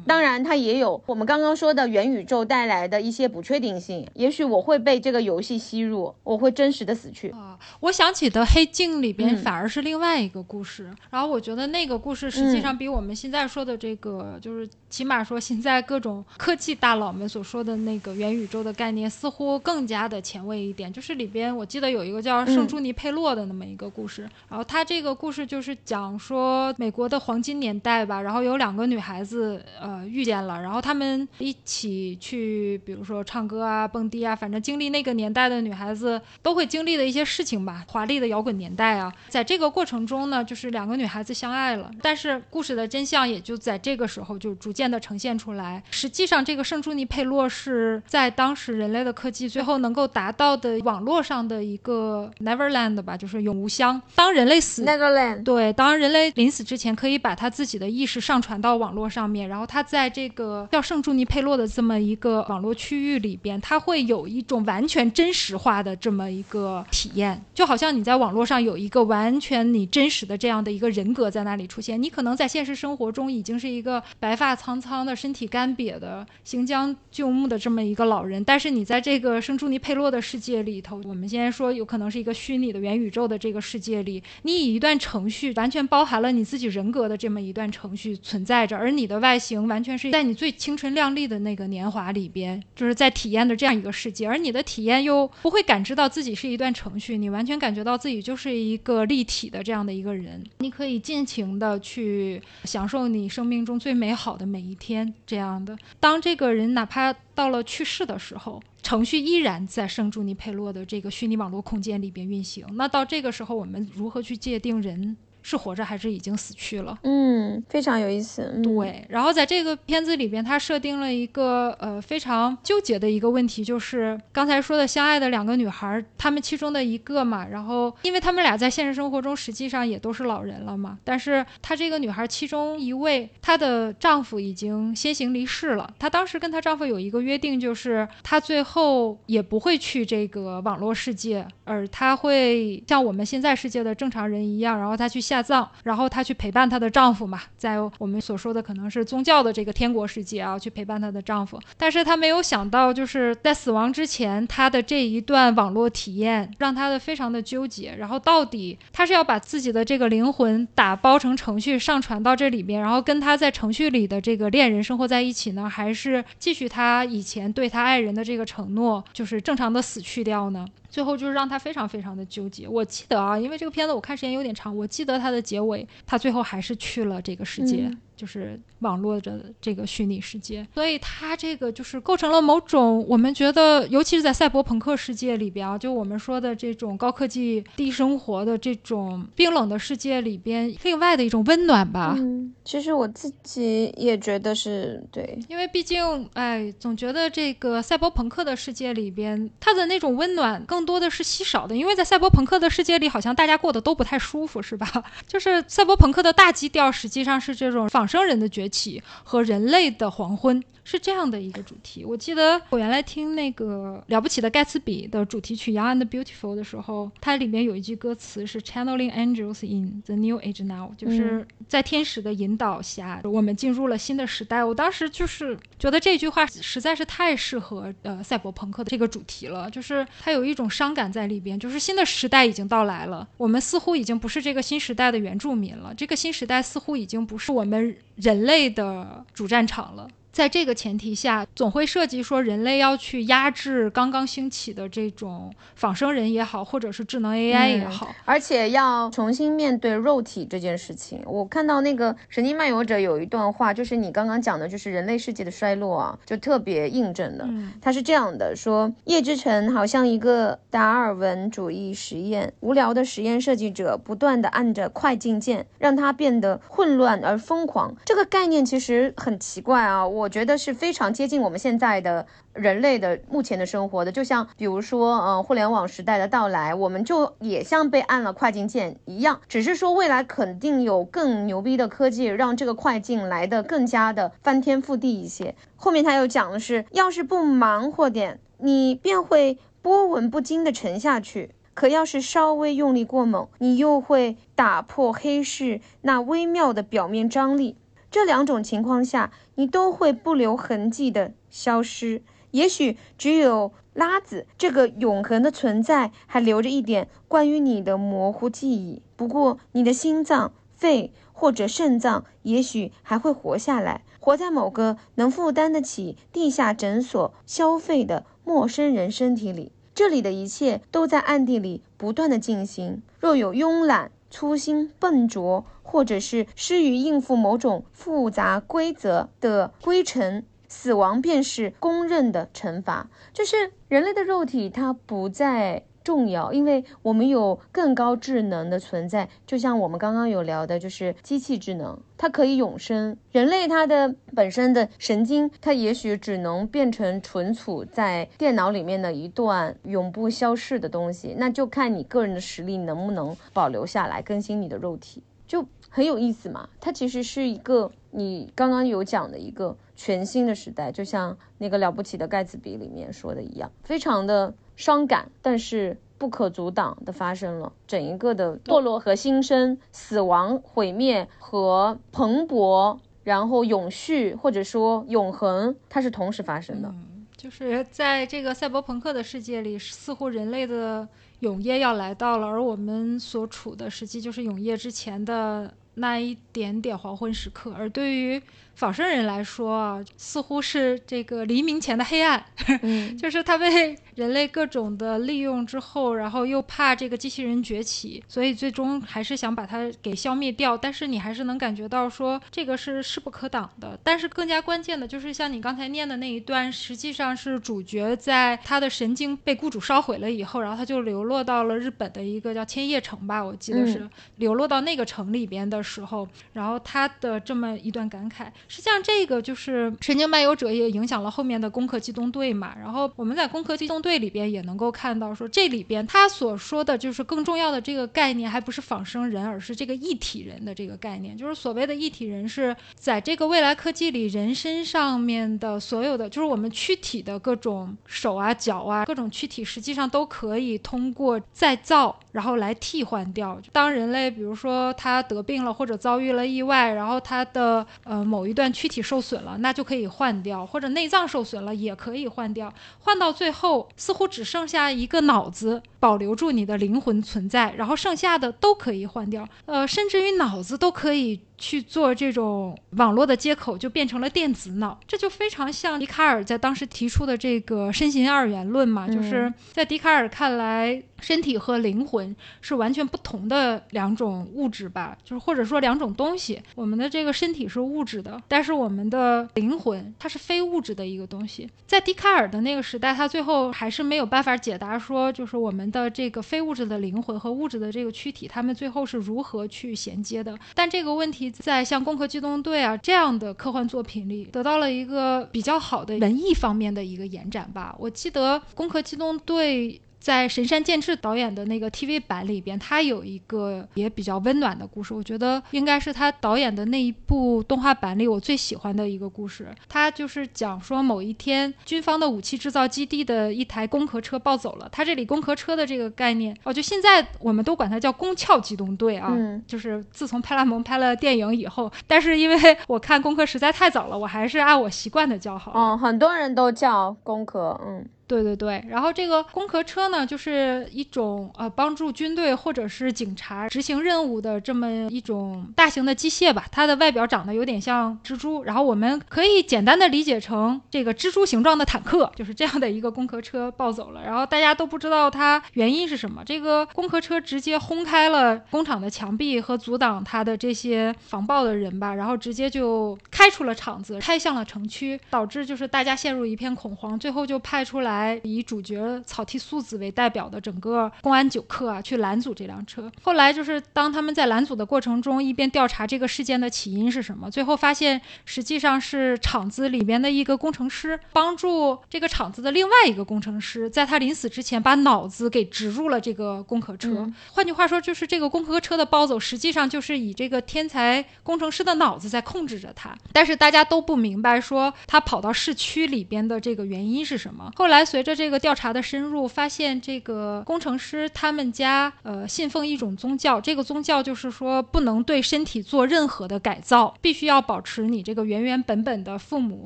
[0.02, 0.08] 嗯。
[0.08, 4.08] 当然，它也有我们刚刚说的元宇宙带来的一些不确定性。
[4.14, 7.30] 也许我会被这个游戏吸入，我会真实的死去。
[7.30, 10.92] 啊，我想起的《黑镜》里边反而是另外一个故事。
[11.10, 20.92] 然后我觉得那个故事实际上比我们现在说的这个，就是起码说现在各种科技大佬们所说的那个元宇宙的概念，似乎更加的前卫一点。
[20.92, 24.22] 就是里边我记得有一个叫圣朱尼佩洛的那么一个故事。
[24.50, 29.91] 然后他这个故事就是讲说美国的黄金年代吧，然后有两个女孩子，呃。
[29.92, 37.84] 呃，遇见了，然后他们一起去，比如说唱歌啊、蹦迪啊，反正经历那个年代的女孩子都会经历的一些事情吧。
[37.90, 45.84] 华丽的摇滚年代啊，在这个过程中呢，就是两个女孩子相爱了，但是故事的真相也就在这个时候就逐渐的呈现出来。
[45.92, 54.02] 实际上，这个圣朱尼佩洛是在当时人类的科技最后能够达到的网络上的一个 Neverland 吧，就是永无乡。
[54.16, 59.81] 当人类死，Neverland，对，当人类临死之前可以把他自己的意识上传到网络上面，然后他。
[59.82, 72.02] 在这个叫圣朱尼佩洛的这么一个网络区域里边，它会有一种完全真实化的这么一个体验，就好像你在网络上有一个完全你真实的这样的一个人格在那里出现。
[72.02, 89.62] 你可能在现实生活中已经是一个白发苍苍的、身体干瘪的、行将就木的这么一个老人，但是你在这个圣朱尼佩洛的世界里头，我们现在说有可能是一个虚拟的元宇宙的这个世界里，你以一段程序完全包含了你自己人格的这么一段程序存在着，而你的外形。
[89.72, 105.14] 完全是在你最青春靓丽的那个年华里边，就是在体验的这样一个世界，而你的体验又不会感知到自己是一段程序，你完全感觉到自己就是一个立体的这样的一个人，你可以尽情的去享受你生命中最美好的每一天。
[105.26, 112.66] 这样的，当这个人哪怕到了去世的时候，程序依然在圣朱尼佩洛的这个虚拟网络空间里边运行。
[112.74, 115.16] 那到这个时候，我们如何去界定人？
[115.42, 116.98] 是活着还是已经死去了？
[117.04, 118.60] 嗯，非常有意思。
[118.64, 135.92] 对，然后在这个片子里边，他设定了一个呃非常纠结的一个问题，就是刚才说的相爱的两个女孩，她们其中的一个嘛，然后因为她们俩在现实生活中实际上也都是老人了嘛，但是她这个女孩其中一位，她的丈夫已经先行离世了。
[135.98, 145.31] 她当时跟她丈夫有一个约定，就是她最后也不会去这个网络世界，而她会像我们现在世界的正常人一样，然后她去。
[145.32, 151.58] 下葬，然后她去陪伴她的丈夫嘛，在我们所说的可能是宗教的这个天国世界啊，去陪伴她的丈夫。
[151.78, 157.96] 但是她没有想到，就是在死亡之前，她的这一段网络体验让她的非常的纠结。
[157.98, 170.65] 然后到底她是要把自己的这个灵魂打包成程序上传到这里边，然后跟她在程序里的这个恋人生活在一起呢，还是继续她以前对她爱人的这个承诺，就是正常的死去掉呢？
[170.92, 172.68] 最后就是让他非常非常的纠结。
[172.68, 177.90] 我记得啊，因为这个片子我看时间有点长，我记得它的结尾，他最后还是去了这个世界。
[178.22, 192.14] 就是网络的这个虚拟世界，所以它这个就是构成了某种我们觉得，尤其是在赛博朋克世界里边啊，就我们说的这种高科技低生活的这种冰冷的世界里边，另外的一种温暖吧。
[192.16, 204.88] 嗯，其实我自己也觉得是对，因为毕竟，哎，总觉得这个赛博朋克的世界里边，它的那种温暖更多的是稀少的，因为在赛博朋克的世界里，好像大家过得都不太舒服，是吧？
[205.26, 208.08] 就是赛博朋克的大基调实际上是这种仿。
[208.12, 210.62] 生人的崛起和人类的黄昏。
[210.84, 212.04] 是这样的一个主题。
[212.04, 224.63] 我记得我原来听那个了不起的盖茨比的主题曲《Young and Beautiful》的时候，它里面有一句歌词是 “Channeling angels in the new age now”，就是在天使的引导下，我们进入了新的时代。
[224.65, 240.10] 我当时就是觉得这句话实在是太适合呃赛博朋克的这个主题了，就是它有一种伤感在里边，就是新的时代已经到来了，我们似乎已经不是这个新时代的原住民了，这个新时代似乎已经不是我们人类的主战场了。
[240.32, 251.22] 在这个前提下，总会涉及说人类要去压制刚刚兴起的这种仿生人也好，或者是智能 AI 也好，而且要重新面对肉体这件事情。
[251.26, 257.45] 我看到那个《神经漫游者》有一段话，就是你刚刚讲的，就是人类世界的衰落啊，就特别印证的。
[257.82, 267.93] 他是这样的说：叶之城好像一个达尔文主义实验，无聊的实验设计者不断的按着快进键，让它变得混乱而疯狂。
[268.06, 270.20] 这个概念其实很奇怪啊，我。
[270.22, 285.55] 我觉得是非常接近我们现在的人类的目前的生活的，就像比如说，嗯，互联网时代的到来，我们就也像被按了快进键一样，只是说未来肯定有更牛逼的科技，让这个快进来的更加的翻天覆地一些。
[285.76, 297.76] 后面他又讲的是，要是不忙活点，你便会波纹不惊的沉下去；可要是稍微用力过猛，你又会打破黑市那微妙的表面张力。
[298.11, 299.32] 这两种情况下，
[299.62, 302.24] 你都会不留痕迹的消失。
[302.49, 309.03] 也许只有拉子这个永恒的存在还留着一点关于你的模糊记忆。
[309.16, 319.72] 不过，你的心脏、肺或者肾脏也许还会活下来，活在某个能负担得起地下诊所消费的陌生人身体里。
[319.93, 323.03] 这里的一切都在暗地里不断的进行。
[323.20, 325.64] 若有慵懒、粗心、笨拙。
[325.84, 333.10] 或者是失于应付某种复杂规则的规程，死亡便是公认的惩罚。
[333.34, 339.30] 就是人类的肉体，它不再重要，因为我们有更高智能的存在。
[339.45, 343.18] 就像我们刚刚有聊的，就是机器智能，它可以永生。
[343.32, 351.36] 人类它的本身的神经，它也许只能变成存储在电脑里面的一段永不消逝的东西。
[351.38, 355.22] 那就看你个人的实力能不能保留下来，更新你的肉体。
[355.47, 376.92] 就很有意思嘛，它其实是一个你刚刚有讲的一个全新的时代，就像那个了不起的盖茨比里面说的一样，非常的伤感，但是不可阻挡的发生了，整一个的堕落和新生、死亡、毁灭和蓬勃，然后永续或者说永恒，它是同时发生的。
[377.38, 381.08] 就是在这个赛博朋克的世界里，似乎人类的。
[381.42, 388.42] 永夜要来到了，而我们所处的实际就是永夜之前的那一点点黄昏时刻，而对于。
[388.76, 392.43] 仿生人来说啊，似乎是这个黎明前的黑暗，
[393.17, 400.76] 就是他被人类各种的利用之后，然后又怕这个机器人崛起，所以最终还是想把它给消灭掉。
[400.76, 403.99] 但是你还是能感觉到说这个是势不可挡的。
[404.03, 418.47] 但是更加关键的就是像你刚才念的那一段，实际上是主角在他的神经被雇主烧毁了以后，然后他就流落到了日本的一个叫千叶城吧，我记得是流落到那个城里边的时候，然后他的这么一段感慨。
[418.68, 422.74] 实际上，这个就是《神经漫游者》也影响了后面的《攻壳机动队》嘛。
[422.80, 431.38] 然后我们在《攻壳机动队》里边也能够看到，说这里边他所说的就是更重要的这个概念，还不是仿生人，而是这个一体人的这个概念。
[431.38, 443.59] 就是所谓的一体人，是在这个未来科技里，人身上面的所有的，就是我们躯体的各种手啊、脚啊，各种躯体，实际上都可以通过再造，然后来替换掉。
[443.72, 448.72] 当人类比如说他得病了，或者遭遇了意外，然后他的呃某一一段。
[448.72, 452.74] 躯体受损了，那就可以换掉；或者内脏受损了，也可以换掉。
[452.99, 459.47] 换到最后，似乎只剩下一个脑子保留住你的灵魂存在，然后剩下的都可以换掉。
[459.66, 461.41] 呃，甚至于脑子都可以。
[461.62, 469.07] 去做这种网络的接口，就变成了电子脑，这就非常像笛卡尔在当时提出的这个身心二元论嘛。
[469.07, 476.59] 就是在笛卡尔看来，身体和灵魂是完全不同的两种物质吧，就是或者说两种东西。
[476.74, 481.70] 我们的这个身体是物质的，但是我们的灵魂它是非物质的一个东西。
[481.86, 490.57] 在笛卡尔的那个时代，他最后还是没有办法解答说，就是我们的这个非物质的灵魂和物质的这个躯体，他们最后是如何去衔接的。
[490.74, 491.51] 但这个问题。
[491.52, 497.95] 在像《攻壳机动队》啊这样的科幻作品里，得到了一个比较好的文艺方面的一个延展吧。
[497.99, 499.89] 我记得《攻壳机动队》
[500.22, 509.67] 在神山健治导演的那个 TV 版里边，他有一个也比较温暖的故事，我觉得应该是他导演的那一部动画版里我最喜欢的一个故事。
[509.89, 514.88] 他就是讲说某一天军方的武器制造基地的一台工壳车暴走了。
[514.91, 525.72] 他这里工壳车的这个概念哦，就现在我们都管它叫工壳机动队啊，就是自从派拉蒙拍了电影以后，但是因为我看工壳实在太早了，我还是按我习惯的叫好。
[525.74, 528.05] 嗯，很多人都叫工壳，嗯。
[528.32, 536.66] 对对对，然后这个攻壳车呢，就是一种呃帮助军队或者是警察执行任务的这么一种大型的机械吧。
[536.72, 544.22] 它的外表长得有点像蜘蛛，然后我们可以简单的理解成这个蜘蛛形状的坦克，就是这样的一个攻壳车暴走了。
[544.24, 558.20] 然后大家都不知道它原因是什么，这个攻壳车直接轰开了工厂的墙壁和阻挡它的这些防爆的人吧，然后直接就开出了厂子，开向了城区，导致就是大家陷入一片恐慌，最后就派出来。
[558.43, 563.11] 以主角草剃素子为代表的整个公安九课啊，去拦阻这辆车。
[563.22, 577.32] 后来就是当他们在拦阻的过程中，一边调查这个事件的起因是什么，最后发现实际上是厂子里边的一个工程师帮助这个厂子的另外一个工程师，在他临死之前把脑子给植入了这个工壳车。
[577.53, 583.15] 换句话说，就是这个工壳车的暴走，实际上就是以这个天才工程师的脑子在控制着他。
[583.32, 587.72] 但是大家都不明白说他跑到市区里边的这个原因是什么。
[587.78, 588.01] 后来。
[588.04, 599.86] 随着这个调查的深入，发现这个工程师他们家呃信奉一种宗教，这个宗教就是说不能对身体做任何的改造，必须要保持你这个原原本本的父母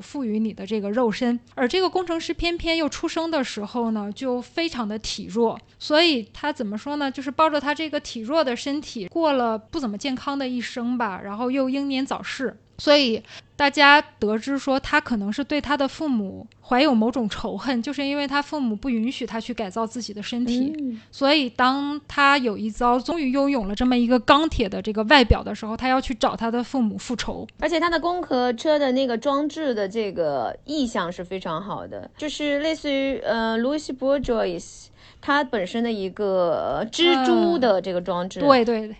[0.00, 1.38] 赋予你的这个肉身。
[1.54, 7.10] 而这个工程师偏偏又出生的时候呢，就非常的体弱，所以他怎么说呢？
[7.10, 12.56] 就是抱着他这个体弱的身体过了不怎么健康的一生吧，然后又英年早逝。
[12.78, 13.22] 所以
[13.56, 20.74] 大家得知说他可能是对他的父母怀有某种仇恨，就是因为他父母不允许他去改造自己的身体。
[21.10, 27.46] 所以当他有一遭终于拥有了这么一个钢铁的这个外表的时候，他要去找他的父母复仇。
[27.58, 34.86] 而且他的工壳车的那个装置的这个意象是非常好的，就是类似于呃，Louis Bourgeois
[35.22, 38.40] 他本身的一个蜘蛛的这个装置。
[38.40, 38.96] 对对对。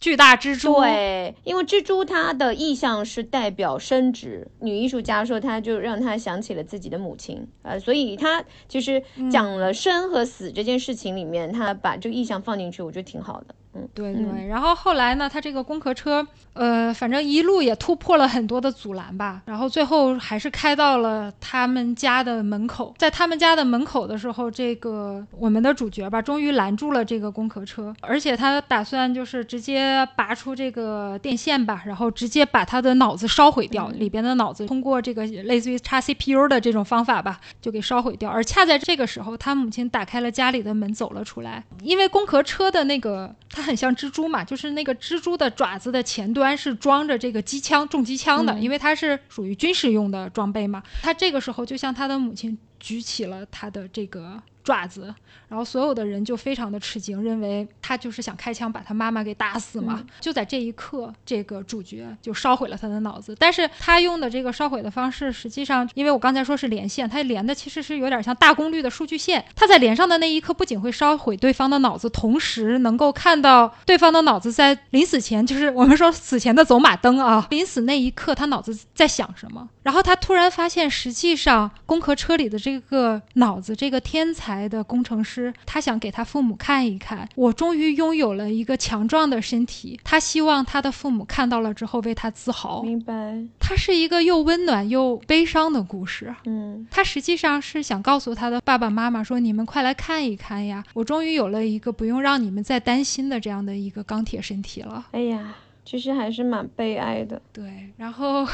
[0.00, 4.50] 巨大蜘蛛，对，因为蜘蛛它的意象是代表生殖。
[4.60, 13.54] 女艺术家说，她就让她想起了自己的母亲，呃，所以她其实讲了生和死这件事情里面，她把这个意象放进去，我觉得挺好的。
[13.94, 22.94] 对对，然后后来呢，他这个工壳车，呃，反正一路也突破了很多的阻拦吧，然后最后还是开到了他们家的门口。
[22.98, 38.30] 在他们家的门口的时候，这个我们的主角吧，终于拦住了这个工壳车，而且他打算就是直接拔出这个电线吧，然后直接把他的脑子烧毁掉，里边的脑子通过这个类似于插 CPU 的这种方法吧，就给烧毁掉。
[38.30, 43.34] 而恰在这个时候，他母亲打开了家里的门走了出来，因为工壳车的那个。
[43.50, 50.82] 它很像蜘蛛嘛，就是那个蜘蛛的爪子的前端是装着这个机枪、重机枪的，因为它是属于军事用的装备嘛。
[51.02, 54.42] 他这个时候就向他的母亲举起了他的这个。
[54.68, 55.14] 爪子，
[55.48, 60.04] 然后所有的人就非常的吃惊，认为他就是想开枪把他妈妈给打死嘛。
[60.20, 63.34] 就在这一刻，这个主角就烧毁了他的脑子。
[63.38, 69.42] 但是他用的这个烧毁的方式，实际上，因为我刚才说是连线，他连的其实是有点像大功率的数据线。
[69.56, 77.46] 他在连上的那一刻，不仅会烧毁对方的脑子，同时能够看到对方的脑子在临死前，就是我们说死前的走马灯啊。
[77.50, 79.68] 临死那一刻，他脑子在想什么？
[79.82, 90.00] 然后他突然发现，实际上攻壳车里的这个脑子，这个天才的工程师，他想给他父母看一看，我终于拥有了一个强壮的身体。
[90.02, 92.82] 他希望他的父母看到了之后为他自豪。
[92.82, 93.38] 明白。
[93.60, 96.34] 他是一个又温暖又悲伤的故事。
[96.46, 105.54] 嗯，他实际上是想告诉他的爸爸妈妈说：“你们快来看一看呀，我终于有了一个不用让你们再担心的这样的一个钢铁身体了。”哎呀，
[105.84, 107.42] 其实还是蛮悲哀的。
[107.52, 108.46] 对，然后。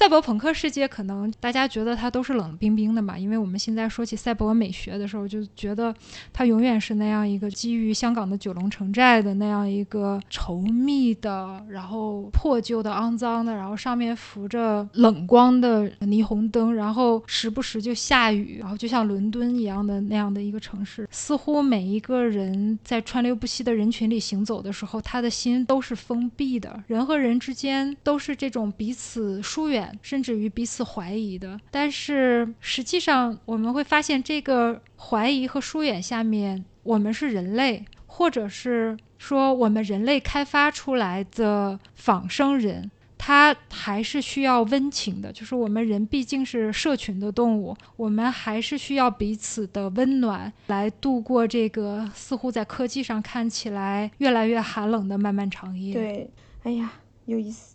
[0.00, 5.94] 赛博朋克世界可能大家觉得它都是冷冰冰的嘛，因为我们现在说起赛博美学的时候，就觉得
[6.32, 21.06] 它永远是那样一个基于香港的九龙城寨的那样一个稠密的，然后破旧的、肮脏的，然后上面浮着冷光的霓虹灯，然后时不时就下雨，然后就像伦敦一样的那样的一个城市。
[21.10, 29.89] 似乎每一个人在川流不息的人群里行走的时候，他的心都是封闭的，人和人之间都是这种彼此疏远。
[30.02, 42.90] 甚至于彼此怀疑的，但是实际上我们会发现，这个怀疑和疏远下面，我们是人类，或者是说我们人类开发出来的仿生人。
[43.22, 45.30] 它还是需要温情的。
[45.30, 55.92] 就是我们人毕竟是社群的动物，我们还是需要彼此的温暖来度过这个似乎在科技上看起来越来越寒冷的漫漫长夜。
[55.92, 56.30] 对，
[56.62, 56.90] 哎呀，
[57.26, 57.69] 有意思。